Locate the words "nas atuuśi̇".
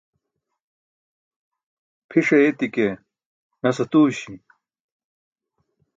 3.61-4.35